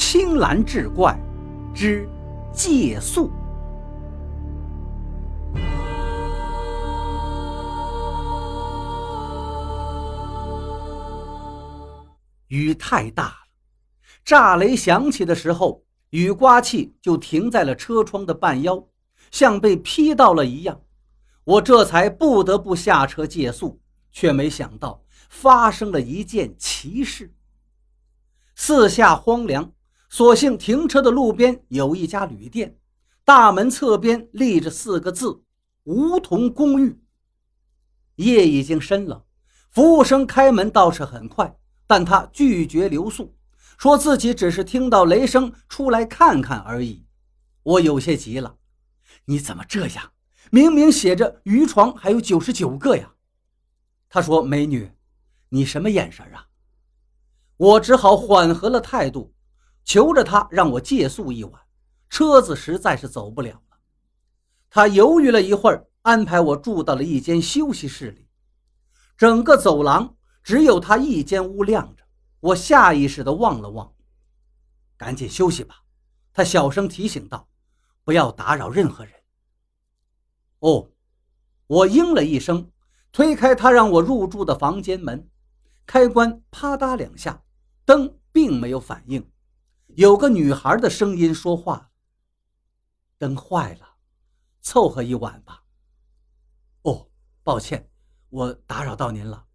[0.00, 1.18] 青蓝志怪
[1.74, 2.08] 之
[2.52, 3.32] 借宿。
[12.46, 13.34] 雨太大了，
[14.24, 18.86] 炸雷响起的时候，雨刮器就停在了车窗的半腰，
[19.32, 20.80] 像被劈到了一样。
[21.42, 23.80] 我这才不得不下车借宿，
[24.12, 27.34] 却没想到发生了一件奇事。
[28.54, 29.72] 四下荒凉，
[30.08, 32.78] 所幸停车的路边有一家旅店，
[33.24, 35.42] 大门侧边立着四个字
[35.84, 37.00] “梧桐公寓”。
[38.16, 39.24] 夜已经深了，
[39.70, 41.54] 服务生开门倒是很快。
[41.86, 43.34] 但他拒绝留宿，
[43.78, 47.06] 说自己只是听到雷声出来看看而已。
[47.62, 48.56] 我有些急了
[49.24, 50.12] ：“你怎么这样？
[50.50, 53.14] 明明写着渔床还有九十九个呀！”
[54.10, 54.92] 他说：“美女，
[55.48, 56.48] 你什么眼神啊？”
[57.56, 59.32] 我只好缓和了态度，
[59.88, 61.62] 求着他让我借宿一晚。
[62.10, 63.78] 车子实在是走不了了。
[64.68, 68.28] 他犹豫了一会儿，安排我住到了一间休息室里。
[69.16, 70.14] 整个走廊。
[70.40, 72.02] 只有他一间屋亮着，
[72.40, 73.92] 我下意识地望了望，
[74.96, 75.82] 赶紧休息吧。
[76.32, 77.46] 他小声提醒道
[78.02, 79.12] ：“不要打扰任何人。”
[80.60, 80.90] 哦，
[81.66, 82.70] 我应了一声，
[83.12, 85.28] 推开他让我入住的房间门，
[85.84, 87.42] 开关啪嗒两下，
[87.84, 89.30] 灯并没有反应。
[89.98, 91.90] 有个女孩的声音说话
[93.18, 93.96] ：“灯坏了，
[94.60, 95.64] 凑合一晚吧。”
[96.82, 97.08] 哦，
[97.42, 97.90] 抱歉，
[98.28, 99.46] 我打扰到您了。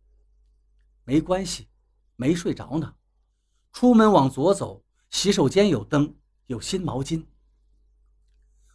[1.06, 1.70] 没关系，
[2.18, 2.96] 没睡着呢。
[3.72, 6.14] 出门往左走，洗手间有灯，
[6.48, 7.26] 有新毛巾。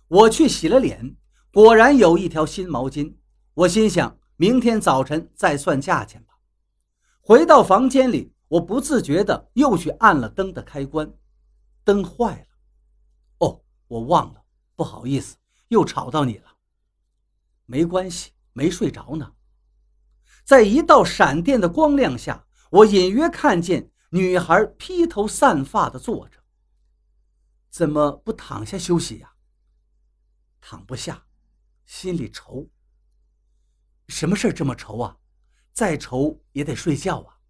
[0.06, 1.16] 我去洗了脸，
[1.52, 3.14] 果然有一条新毛巾。
[3.52, 6.38] 我心想，明天早晨再算价钱吧。
[7.20, 11.12] 回到房间里，我不自觉的又去按了灯的开关，
[11.88, 12.46] 灯坏了。
[13.38, 14.44] 哦，我忘了，
[14.76, 16.58] 不好意思，又吵到你了。
[17.64, 19.32] 没关系，没睡着呢。
[20.44, 26.44] 在一道闪电的光亮下，我隐约看见女孩披头散发的坐着。
[27.70, 29.32] 怎么不躺下休息呀？
[30.60, 31.26] 躺不下，
[31.86, 32.68] 心里愁。
[34.08, 35.16] 什么事这么愁啊？
[35.72, 37.40] 再愁也得睡觉啊。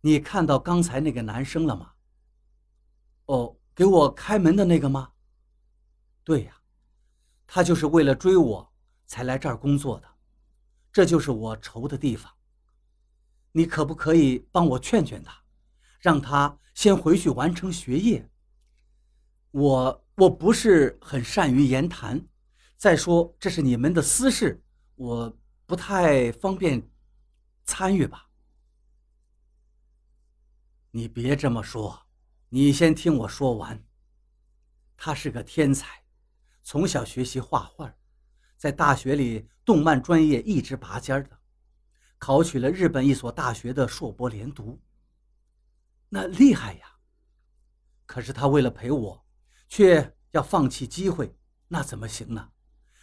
[0.00, 1.93] 你看到刚才那个男生了吗？
[3.26, 5.12] 哦，给我开门的那个吗？
[6.22, 6.56] 对呀，
[7.46, 8.72] 他就是为了追我
[9.06, 10.08] 才来这儿工作的。
[10.92, 12.32] 这就是我愁的地方。
[13.52, 15.42] 你可不可以帮我劝劝他，
[16.00, 18.28] 让他先回去完成学业？
[19.50, 22.26] 我我不是很善于言谈，
[22.76, 24.62] 再说这是你们的私事，
[24.96, 26.90] 我不太方便
[27.64, 28.28] 参与吧。
[30.90, 32.03] 你别这么说，
[32.54, 33.84] 你先听我说完。
[34.96, 36.04] 他是个天才，
[36.62, 37.92] 从小学习画画。
[38.56, 41.40] 在大学里，动漫专业一直拔尖的，
[42.16, 44.80] 考取了日本一所大学的硕博连读。
[46.08, 46.86] 那厉害呀！
[48.06, 49.26] 可是他为了陪我，
[49.68, 51.36] 却要放弃机会，
[51.66, 52.52] 那怎么行呢？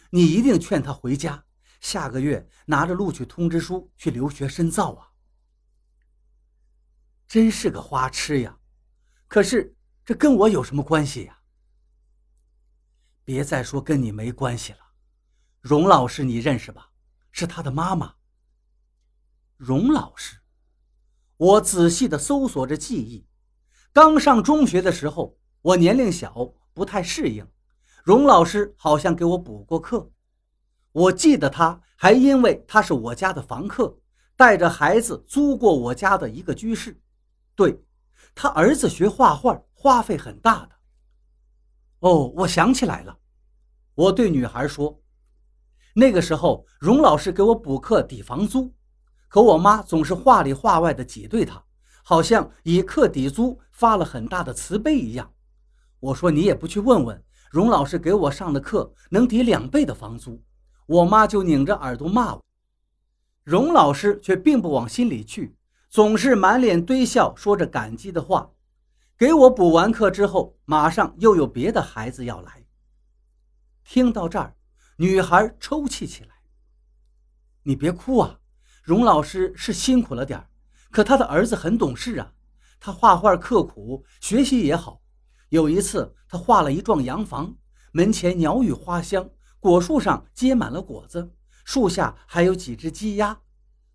[0.08, 1.44] 你一定劝他回家，
[1.78, 5.12] 下个月拿着录取通知书去留学深造啊！
[7.28, 8.58] 真是个花痴呀！
[9.32, 11.38] 可是这跟我有什么关系呀？
[13.24, 14.78] 别再说跟你没关系了。
[15.62, 16.90] 荣老师，你认识吧？
[17.30, 18.16] 是他的妈妈。
[19.56, 20.36] 荣老师，
[21.38, 23.26] 我仔细的搜索着记忆。
[23.90, 27.48] 刚上中学的时候，我年龄小，不太适应。
[28.04, 30.12] 荣老师好像给我补过课。
[30.92, 33.98] 我记得他还因为他是我家的房客，
[34.36, 37.00] 带着孩子租过我家的一个居室。
[37.54, 37.82] 对，
[38.34, 40.70] 他儿子学画画，花费很大的。
[42.00, 43.18] 哦，我想起来了。
[43.94, 45.00] 我对女孩说。
[45.94, 48.74] 那个时候，荣老师给我补课抵房租，
[49.28, 51.62] 可我妈总是话里话外的挤兑他，
[52.02, 55.30] 好像以课抵租发了很大的慈悲一样。
[56.00, 60.42] 我说你也不去问问，荣老师给我上的课能抵两倍的房租，
[60.86, 62.42] 我妈就拧着耳朵骂我。
[63.44, 65.54] 荣老师却并不往心里去，
[65.92, 68.52] 总是满脸堆笑，说着感激的话。
[69.18, 72.64] 给我补完课之后，马上又有别的孩子要来。
[73.84, 74.56] 听到这儿。
[74.96, 76.30] 女孩抽泣起来。
[77.64, 78.38] 你别哭啊，
[78.82, 80.42] 荣老师是辛苦了点
[80.90, 82.32] 可他的儿子很懂事啊。
[82.80, 85.02] 他画画刻苦，学习也好。
[85.50, 87.54] 有一次，他画了一幢洋房，
[87.92, 89.28] 门前鸟语花香，
[89.60, 91.34] 果树上结满了果子，
[91.66, 93.38] 树下还有几只鸡鸭。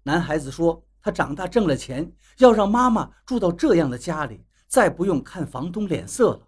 [0.03, 6.47] 男孩子说，他长大挣了钱，要让妈妈住到这样的家里，再不用看房东脸色了。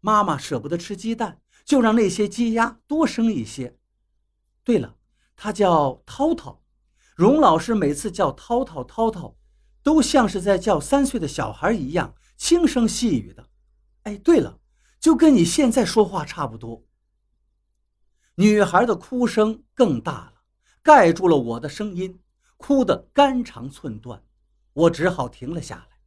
[0.00, 3.78] 妈妈舍不得吃鸡蛋，就让那些鸡鸭多生一些。
[4.64, 4.96] 对了，
[5.36, 6.62] 他叫涛涛，
[7.14, 9.36] 荣老师每次叫涛涛涛涛，
[9.82, 13.48] 都像是在叫三岁的小孩一样轻声细语的。
[14.04, 14.58] 哎，对了，
[14.98, 16.84] 就跟你现在说话差不多。
[18.36, 20.32] 女孩的哭声更大了，
[20.82, 22.18] 盖住了我的声音，
[22.62, 24.24] 哭得肝肠寸断，
[24.72, 25.98] 我只好停了下来。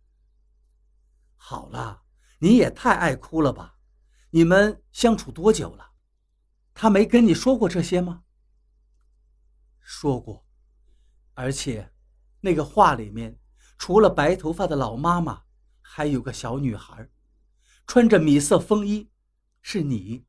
[1.35, 2.03] 好了，
[2.39, 3.75] 你也太爱哭了吧？
[4.29, 5.91] 你们相处多久了？
[6.73, 8.23] 他没跟你说过这些吗？
[9.81, 10.45] 说过，
[11.33, 11.93] 而且，
[12.39, 13.37] 那个画里面
[13.77, 15.43] 除了白头发的老妈妈，
[15.81, 17.09] 还有个小女孩，
[17.85, 19.11] 穿着米色风衣，
[19.61, 20.25] 是你。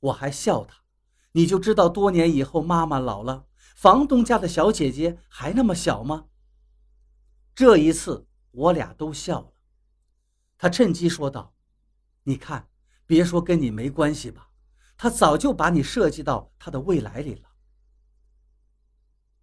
[0.00, 0.84] 我还笑他。
[1.32, 3.47] 你就知道多年以后妈妈老了，
[3.78, 6.26] 房东家的小姐姐还那么小吗？
[7.54, 9.52] 这一次我俩都笑了。
[10.56, 11.54] 他趁机说道
[12.26, 12.68] ：“你看，
[13.06, 14.50] 别说跟你没关系吧，
[14.96, 17.50] 他早就把你设计到他的未来里了。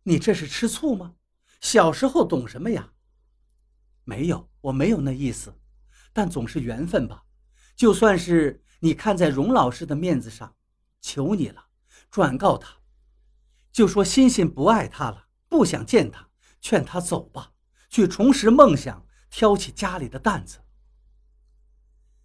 [0.03, 1.15] 你这是吃醋吗？
[1.61, 2.91] 小时候懂什么呀？
[4.03, 5.57] 没有，我没有那意思，
[6.11, 7.23] 但总是缘分吧。
[7.73, 10.57] 就算是你看在荣老师的面子上，
[10.99, 11.67] 求你了。”
[12.11, 12.75] 转告他，
[13.75, 16.29] 就说欣欣不爱他了，不想见他，
[16.61, 17.51] 劝他走吧，
[17.89, 20.59] 去重拾梦想，挑起家里的担子。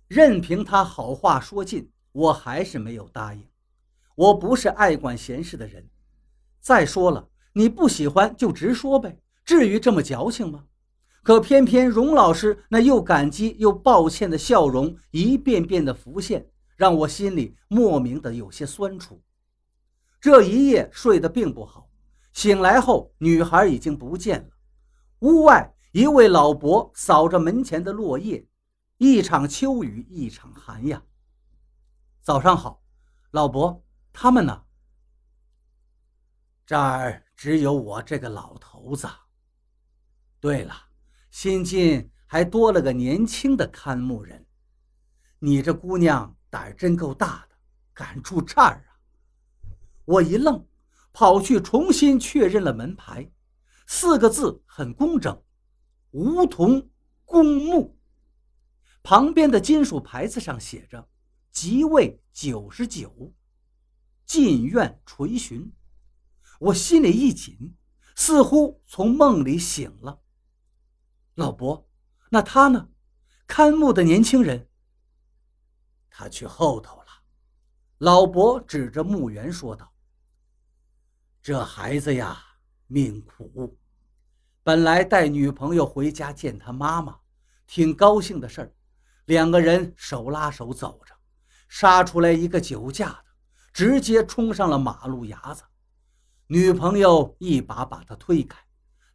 [0.06, 3.44] 任凭他好话说尽，我还是没有答应。
[4.14, 5.90] 我不是爱管闲事的人。
[6.60, 10.66] 再说了，你不喜欢就直说呗，至于这么矫情吗？
[11.24, 19.20] 可偏偏荣老师那又感激又抱歉的笑容一遍遍的浮现，让我心里莫名的有些酸楚。
[20.20, 21.88] 这一夜睡得并不好，
[22.32, 24.50] 醒来后女孩已经不见了。
[25.20, 28.46] 屋外一位老伯扫着门前的落叶，
[28.98, 31.02] 一场秋雨一场寒呀。
[32.20, 32.82] 早上好，
[33.30, 33.82] 老伯，
[34.12, 34.62] 他们呢？
[36.66, 39.08] 这儿只有我这个老头子。
[40.38, 40.74] 对了，
[41.30, 44.46] 新进还多了个年轻的看墓人。
[45.38, 47.56] 你这姑娘胆儿真够大的，
[47.94, 48.89] 敢住这儿啊！
[50.10, 50.66] 我一愣，
[51.12, 53.30] 跑去重新确认了门牌，
[53.86, 55.40] 四个字很工整
[56.10, 56.90] ：“梧桐
[57.24, 57.96] 公墓”。
[59.04, 61.08] 旁边的金属牌子上写着
[61.52, 63.32] ：“即位九十九，
[64.26, 65.72] 进院垂询。”
[66.58, 67.76] 我心里一紧，
[68.16, 70.20] 似乎从梦里醒了。
[71.36, 71.88] 老伯，
[72.30, 72.88] 那他呢？
[73.46, 74.68] 看墓的年轻人。
[76.10, 77.06] 他去后头了。
[77.98, 79.89] 老伯指着墓园说道。
[81.42, 82.38] 这孩子呀，
[82.86, 83.78] 命苦。
[84.62, 87.18] 本来带女朋友回家见他妈妈，
[87.66, 88.74] 挺高兴的事儿。
[89.24, 91.14] 两个人手拉手走着，
[91.66, 93.24] 杀出来一个酒驾的，
[93.72, 95.62] 直接冲上了马路牙子。
[96.46, 98.58] 女朋友一把把他推开，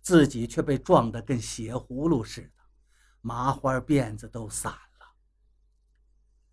[0.02, 2.64] 自己却被撞得跟血葫芦似的，
[3.22, 5.08] 麻花辫子都散了。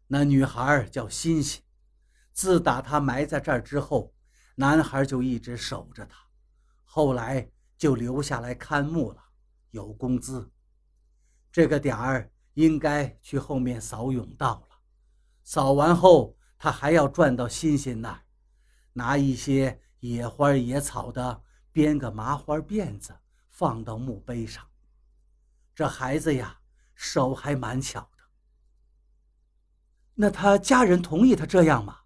[0.09, 1.63] 那女孩叫欣欣，
[2.31, 4.13] 自打他埋在这儿之后。
[4.63, 6.17] 男孩就一直守着他，
[6.85, 9.21] 后来就留下来看墓了，
[9.73, 10.53] 有工资。
[11.51, 14.79] 这个点儿应该去后面扫甬道了，
[15.43, 18.23] 扫完后他还要转到欣欣那儿，
[18.93, 21.43] 拿一些野花野草的
[21.73, 24.65] 编个麻花辫子放到墓碑上。
[25.75, 26.61] 这孩子呀，
[26.95, 28.23] 手还蛮巧的。
[30.15, 32.02] 那他家人同意他这样吗？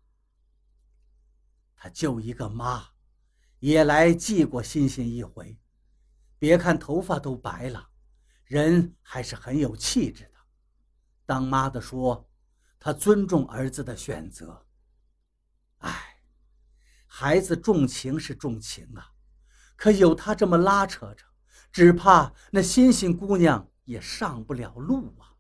[1.91, 2.89] 就一个妈，
[3.59, 5.59] 也来祭过欣欣一回。
[6.39, 7.89] 别看头发都白了，
[8.45, 10.31] 人还是很有气质的。
[11.25, 12.29] 当妈的说，
[12.79, 14.67] 他尊重儿子的选择。
[15.79, 16.23] 哎，
[17.07, 19.13] 孩子重情是重情啊，
[19.77, 21.25] 可有他这么拉扯着，
[21.73, 25.35] 只怕那欣欣姑娘也上不了路啊。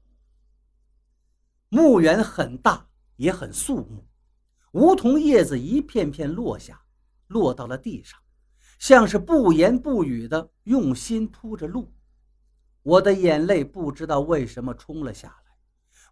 [1.68, 4.08] 墓园很大，也很肃穆。
[4.76, 6.82] 梧桐叶子一片片落下，
[7.28, 8.20] 落到了地上，
[8.78, 11.94] 像是不言不语的用心铺着路。
[12.82, 15.56] 我的眼泪不知道为什么冲了下来，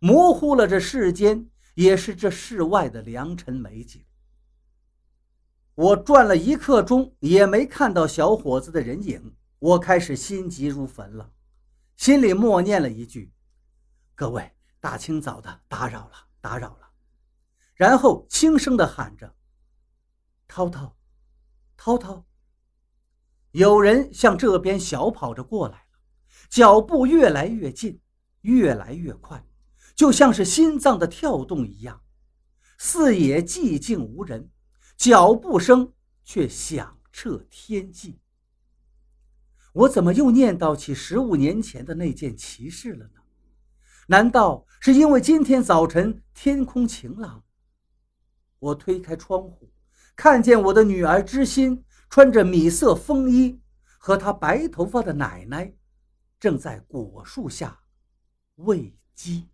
[0.01, 4.03] 模糊了这世间，也是这世外的良辰美景。
[5.75, 11.31] 我转了一刻钟，也没看到小伙子的人影，我开始心急如焚了，
[11.99, 13.31] 心里默念了一句
[14.17, 16.79] ：“各位，大清早的，打扰了，打扰了。”
[17.75, 19.35] 然后轻声地喊着
[20.49, 20.97] ：“涛涛，
[21.77, 22.27] 涛涛。”
[23.53, 25.99] 有人向这边小跑着过来了，
[26.49, 28.01] 脚步越来越近。
[28.43, 29.43] 越来越快，
[29.95, 32.03] 就像是心脏的跳动一样。
[32.77, 34.51] 四野寂静无人，
[34.99, 38.21] 脚步声却响彻天际。
[39.73, 43.23] 我怎么又念叨起十五年前的那件奇事了呢？
[44.09, 47.44] 难道是因为今天早晨天空晴朗？
[48.65, 49.71] 我推开窗户，
[50.17, 53.61] 看见我的女儿知心穿着米色风衣，
[53.99, 55.75] 和她白头发的奶奶
[56.41, 57.79] 正在果树下
[58.55, 59.51] 喂鸡。